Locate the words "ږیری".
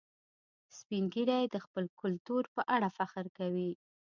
1.13-1.43